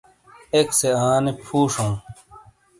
[0.53, 1.93] ایک سے آنے فُو شَوں۔